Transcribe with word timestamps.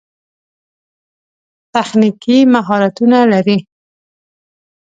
تخنیکي 1.73 2.37
مهارتونه 2.53 3.19
لري. 3.31 3.57